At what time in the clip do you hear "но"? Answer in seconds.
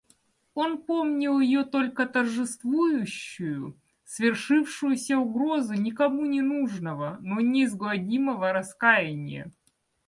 7.21-7.39